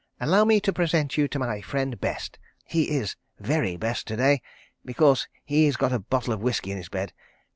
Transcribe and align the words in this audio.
Allow 0.19 0.45
me 0.45 0.59
to 0.61 0.73
present 0.73 1.15
you 1.15 1.27
to 1.27 1.37
my 1.37 1.61
friend 1.61 2.01
Best.... 2.01 2.39
He 2.65 2.89
is 2.89 3.15
Very 3.39 3.77
Best 3.77 4.07
to 4.07 4.15
day, 4.15 4.41
because 4.83 5.27
he 5.45 5.65
has 5.65 5.75
got 5.75 5.93
a 5.93 5.99
bottle 5.99 6.33
of 6.33 6.39
whisky 6.41 6.71
in 6.71 6.77
his 6.77 6.89
bed. 6.89 7.13